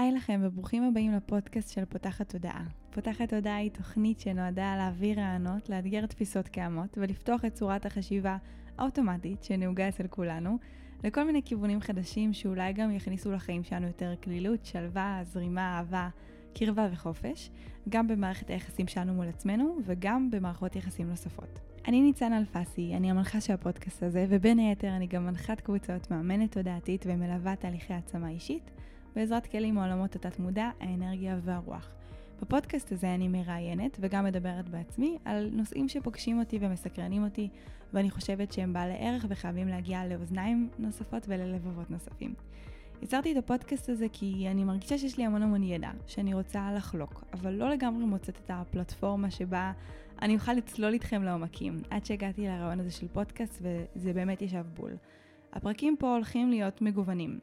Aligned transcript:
היי 0.00 0.12
לכם 0.12 0.40
וברוכים 0.44 0.82
הבאים 0.82 1.12
לפודקאסט 1.12 1.72
של 1.72 1.84
פותחת 1.84 2.28
תודעה. 2.28 2.64
פותחת 2.90 3.28
תודעה 3.28 3.56
היא 3.56 3.70
תוכנית 3.70 4.20
שנועדה 4.20 4.76
להעביר 4.76 5.20
רעיונות, 5.20 5.68
לאתגר 5.68 6.06
תפיסות 6.06 6.48
קיימות 6.48 6.98
ולפתוח 7.00 7.44
את 7.44 7.54
צורת 7.54 7.86
החשיבה 7.86 8.36
האוטומטית 8.78 9.44
שנהוגה 9.44 9.88
אצל 9.88 10.06
כולנו 10.06 10.58
לכל 11.04 11.24
מיני 11.24 11.42
כיוונים 11.42 11.80
חדשים 11.80 12.32
שאולי 12.32 12.72
גם 12.72 12.90
יכניסו 12.90 13.32
לחיים 13.32 13.64
שלנו 13.64 13.86
יותר 13.86 14.14
כלילות, 14.22 14.66
שלווה, 14.66 15.20
זרימה, 15.24 15.78
אהבה, 15.78 16.08
קרבה 16.54 16.88
וחופש, 16.92 17.50
גם 17.88 18.08
במערכת 18.08 18.50
היחסים 18.50 18.88
שלנו 18.88 19.14
מול 19.14 19.28
עצמנו 19.28 19.78
וגם 19.84 20.30
במערכות 20.30 20.76
יחסים 20.76 21.08
נוספות. 21.08 21.58
אני 21.88 22.00
ניצן 22.00 22.32
אלפסי, 22.32 22.92
אני 22.96 23.10
המנחה 23.10 23.40
של 23.40 23.52
הפודקאסט 23.52 24.02
הזה, 24.02 24.26
ובין 24.28 24.58
היתר 24.58 24.96
אני 24.96 25.06
גם 25.06 25.26
מנחת 25.26 25.60
קבוצות, 25.60 26.10
מאמנת 26.10 26.52
תודעתית 26.52 27.04
ומלווה 27.08 27.56
תהליכי 27.56 27.92
העצמה 27.92 28.30
אישית, 28.30 28.70
בעזרת 29.16 29.46
כלים 29.46 29.74
מעולמות 29.74 30.16
התת-מודע, 30.16 30.70
האנרגיה 30.80 31.38
והרוח. 31.42 31.90
בפודקאסט 32.42 32.92
הזה 32.92 33.14
אני 33.14 33.28
מראיינת 33.28 33.96
וגם 34.00 34.24
מדברת 34.24 34.68
בעצמי 34.68 35.18
על 35.24 35.48
נושאים 35.52 35.88
שפוגשים 35.88 36.38
אותי 36.38 36.58
ומסקרנים 36.60 37.24
אותי, 37.24 37.48
ואני 37.92 38.10
חושבת 38.10 38.52
שהם 38.52 38.72
בעלי 38.72 38.94
ערך 38.98 39.26
וחייבים 39.28 39.68
להגיע 39.68 40.06
לאוזניים 40.06 40.68
נוספות 40.78 41.22
וללבבות 41.28 41.90
נוספים. 41.90 42.34
יצרתי 43.02 43.32
את 43.32 43.36
הפודקאסט 43.36 43.88
הזה 43.88 44.06
כי 44.12 44.46
אני 44.50 44.64
מרגישה 44.64 44.98
שיש 44.98 45.18
לי 45.18 45.26
המון 45.26 45.42
המון 45.42 45.62
ידע 45.62 45.90
שאני 46.06 46.34
רוצה 46.34 46.72
לחלוק, 46.76 47.24
אבל 47.32 47.52
לא 47.52 47.70
לגמרי 47.70 48.04
מוצאת 48.04 48.36
את 48.44 48.50
הפלטפורמה 48.54 49.30
שבה 49.30 49.72
אני 50.22 50.34
אוכל 50.34 50.52
לצלול 50.52 50.92
איתכם 50.92 51.22
לעומקים, 51.22 51.82
עד 51.90 52.04
שהגעתי 52.04 52.46
לרעיון 52.46 52.80
הזה 52.80 52.90
של 52.90 53.08
פודקאסט 53.08 53.62
וזה 53.62 54.12
באמת 54.12 54.42
ישב 54.42 54.64
בול. 54.74 54.92
הפרקים 55.52 55.96
פה 55.98 56.14
הולכים 56.14 56.50
להיות 56.50 56.82
מגוונים. 56.82 57.38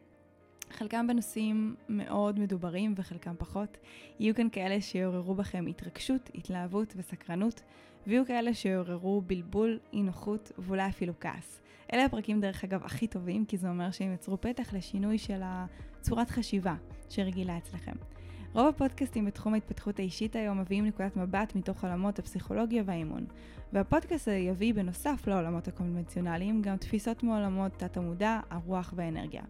חלקם 0.71 1.07
בנושאים 1.07 1.75
מאוד 1.89 2.39
מדוברים 2.39 2.93
וחלקם 2.97 3.33
פחות. 3.37 3.77
יהיו 4.19 4.35
כאן 4.35 4.49
כאלה 4.51 4.81
שיעוררו 4.81 5.35
בכם 5.35 5.65
התרגשות, 5.69 6.29
התלהבות 6.35 6.93
וסקרנות, 6.97 7.61
ויהיו 8.07 8.25
כאלה 8.25 8.53
שיעוררו 8.53 9.21
בלבול, 9.21 9.79
אי 9.93 10.01
נוחות 10.01 10.51
ואולי 10.57 10.89
אפילו 10.89 11.13
כעס. 11.19 11.61
אלה 11.93 12.05
הפרקים 12.05 12.41
דרך 12.41 12.63
אגב 12.63 12.85
הכי 12.85 13.07
טובים, 13.07 13.45
כי 13.45 13.57
זה 13.57 13.69
אומר 13.69 13.91
שהם 13.91 14.13
יצרו 14.13 14.41
פתח 14.41 14.73
לשינוי 14.73 15.17
של 15.17 15.41
הצורת 15.43 16.29
חשיבה 16.29 16.75
שרגילה 17.09 17.57
אצלכם. 17.57 18.16
רוב 18.53 18.67
הפודקאסטים 18.67 19.25
בתחום 19.25 19.53
ההתפתחות 19.53 19.99
האישית 19.99 20.35
היום 20.35 20.59
מביאים 20.59 20.85
נקודת 20.85 21.17
מבט 21.17 21.55
מתוך 21.55 21.83
עולמות 21.83 22.19
הפסיכולוגיה 22.19 22.83
והאימון. 22.85 23.25
והפודקאסט 23.73 24.27
הזה 24.27 24.37
יביא 24.37 24.73
בנוסף 24.73 25.27
לעולמות 25.27 25.67
הקונבנציונליים 25.67 26.61
גם 26.61 26.77
תפיסות 26.77 27.23
מעולמות 27.23 27.71
תת 27.77 27.97
המודע, 27.97 28.39
הרוח 28.49 28.93
והאנרגיה. 28.95 29.43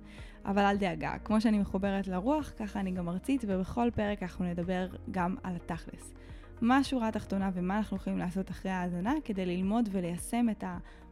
אבל 0.45 0.61
אל 0.61 0.77
דאגה, 0.77 1.13
כמו 1.23 1.41
שאני 1.41 1.59
מחוברת 1.59 2.07
לרוח, 2.07 2.51
ככה 2.59 2.79
אני 2.79 2.91
גם 2.91 3.09
ארצית, 3.09 3.43
ובכל 3.47 3.89
פרק 3.95 4.23
אנחנו 4.23 4.45
נדבר 4.45 4.87
גם 5.11 5.35
על 5.43 5.55
התכלס. 5.55 6.13
מה 6.61 6.77
השורה 6.77 7.07
התחתונה 7.07 7.49
ומה 7.53 7.77
אנחנו 7.77 7.97
יכולים 7.97 8.19
לעשות 8.19 8.51
אחרי 8.51 8.71
ההאזנה 8.71 9.13
כדי 9.25 9.45
ללמוד 9.45 9.89
וליישם 9.91 10.49
את 10.51 10.63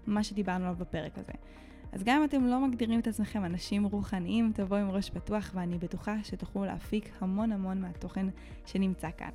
מה 0.08 0.24
שדיברנו 0.24 0.66
עליו 0.66 0.76
בפרק 0.80 1.18
הזה. 1.18 1.34
אז 1.96 2.04
גם 2.04 2.20
אם 2.20 2.24
אתם 2.24 2.46
לא 2.46 2.60
מגדירים 2.60 3.00
את 3.00 3.08
עצמכם 3.08 3.46
אנשים 3.46 3.84
רוחניים, 3.84 4.52
תבואו 4.56 4.80
עם 4.80 4.92
ראש 4.92 5.10
פתוח 5.10 5.52
ואני 5.54 5.78
בטוחה 5.78 6.16
שתוכלו 6.24 6.66
להפיק 6.66 7.10
המון 7.20 7.52
המון 7.52 7.82
מהתוכן 7.82 8.28
שנמצא 8.66 9.10
כאן. 9.18 9.30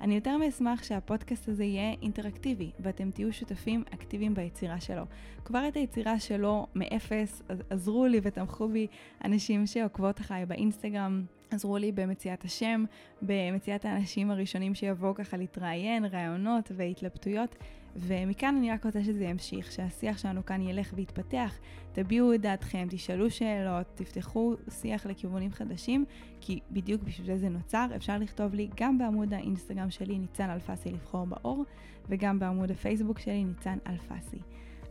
אני 0.00 0.14
יותר 0.14 0.36
מאשמח 0.36 0.82
שהפודקאסט 0.82 1.48
הזה 1.48 1.64
יהיה 1.64 1.94
אינטראקטיבי 2.02 2.70
ואתם 2.80 3.10
תהיו 3.10 3.32
שותפים 3.32 3.84
אקטיביים 3.94 4.34
ביצירה 4.34 4.80
שלו. 4.80 5.02
כבר 5.44 5.68
את 5.68 5.76
היצירה 5.76 6.18
שלו 6.20 6.66
מאפס 6.74 7.42
עזרו 7.70 8.06
לי 8.06 8.20
ותמכו 8.22 8.68
בי 8.68 8.86
אנשים 9.24 9.66
שעוקבות 9.66 10.20
אחריי 10.20 10.46
באינסטגרם, 10.46 11.24
עזרו 11.50 11.78
לי 11.78 11.92
במציאת 11.92 12.44
השם, 12.44 12.84
במציאת 13.22 13.84
האנשים 13.84 14.30
הראשונים 14.30 14.74
שיבואו 14.74 15.14
ככה 15.14 15.36
להתראיין, 15.36 16.04
רעיונות 16.04 16.72
והתלבטויות. 16.76 17.56
ומכאן 17.98 18.56
אני 18.56 18.70
רק 18.70 18.86
רוצה 18.86 19.04
שזה 19.04 19.24
ימשיך, 19.24 19.72
שהשיח 19.72 20.18
שלנו 20.18 20.46
כאן 20.46 20.62
ילך 20.62 20.92
ויתפתח, 20.96 21.58
תביעו 21.92 22.34
את 22.34 22.40
דעתכם, 22.40 22.86
תשאלו 22.90 23.30
שאלות, 23.30 23.86
תפתחו 23.94 24.54
שיח 24.70 25.06
לכיוונים 25.06 25.52
חדשים, 25.52 26.04
כי 26.40 26.60
בדיוק 26.70 27.02
בשביל 27.02 27.26
זה 27.26 27.36
זה 27.38 27.48
נוצר. 27.48 27.86
אפשר 27.96 28.18
לכתוב 28.18 28.54
לי 28.54 28.68
גם 28.76 28.98
בעמוד 28.98 29.34
האינסטגרם 29.34 29.90
שלי, 29.90 30.18
ניצן 30.18 30.50
אלפסי 30.50 30.90
לבחור 30.90 31.26
באור, 31.26 31.64
וגם 32.08 32.38
בעמוד 32.38 32.70
הפייסבוק 32.70 33.18
שלי, 33.18 33.44
ניצן 33.44 33.78
אלפסי. 33.86 34.38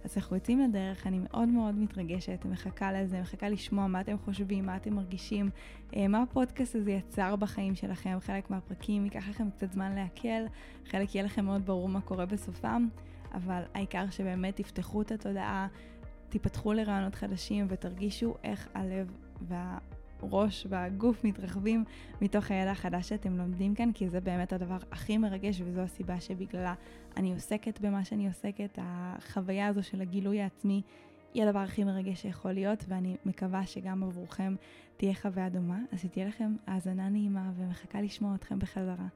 אז 0.05 0.17
אנחנו 0.17 0.35
יוצאים 0.35 0.59
לדרך, 0.59 1.07
אני 1.07 1.19
מאוד 1.19 1.47
מאוד 1.47 1.75
מתרגשת, 1.75 2.45
מחכה 2.45 2.91
לזה, 2.91 3.21
מחכה 3.21 3.49
לשמוע 3.49 3.87
מה 3.87 4.01
אתם 4.01 4.17
חושבים, 4.17 4.65
מה 4.65 4.75
אתם 4.75 4.93
מרגישים, 4.93 5.49
אה, 5.95 6.07
מה 6.07 6.21
הפודקאסט 6.21 6.75
הזה 6.75 6.91
יצר 6.91 7.35
בחיים 7.35 7.75
שלכם, 7.75 8.17
חלק 8.19 8.49
מהפרקים 8.49 9.05
ייקח 9.05 9.29
לכם 9.29 9.49
קצת 9.49 9.71
זמן 9.71 9.95
להקל, 9.95 10.45
חלק 10.85 11.15
יהיה 11.15 11.25
לכם 11.25 11.45
מאוד 11.45 11.65
ברור 11.65 11.89
מה 11.89 12.01
קורה 12.01 12.25
בסופם, 12.25 12.87
אבל 13.33 13.61
העיקר 13.73 14.09
שבאמת 14.09 14.55
תפתחו 14.55 15.01
את 15.01 15.11
התודעה, 15.11 15.67
תיפתחו 16.29 16.73
לרעיונות 16.73 17.15
חדשים 17.15 17.65
ותרגישו 17.69 18.35
איך 18.43 18.67
הלב 18.73 19.11
וה... 19.41 19.77
הראש 20.21 20.67
והגוף 20.69 21.23
מתרחבים 21.23 21.83
מתוך 22.21 22.51
הידע 22.51 22.71
החדש 22.71 23.09
שאתם 23.09 23.37
לומדים 23.37 23.75
כאן, 23.75 23.91
כי 23.93 24.09
זה 24.09 24.21
באמת 24.21 24.53
הדבר 24.53 24.77
הכי 24.91 25.17
מרגש 25.17 25.61
וזו 25.65 25.81
הסיבה 25.81 26.19
שבגללה 26.19 26.73
אני 27.17 27.33
עוסקת 27.33 27.81
במה 27.81 28.05
שאני 28.05 28.27
עוסקת. 28.27 28.79
החוויה 28.81 29.67
הזו 29.67 29.83
של 29.83 30.01
הגילוי 30.01 30.41
העצמי 30.41 30.81
היא 31.33 31.43
הדבר 31.43 31.59
הכי 31.59 31.83
מרגש 31.83 32.21
שיכול 32.21 32.51
להיות, 32.51 32.85
ואני 32.87 33.15
מקווה 33.25 33.65
שגם 33.65 34.03
עבורכם 34.03 34.55
תהיה 34.97 35.13
חוויה 35.13 35.49
דומה. 35.49 35.79
אז 35.91 35.99
שתהיה 35.99 36.27
לכם 36.27 36.55
האזנה 36.67 37.09
נעימה 37.09 37.51
ומחכה 37.55 38.01
לשמוע 38.01 38.35
אתכם 38.35 38.59
בחזרה. 38.59 39.07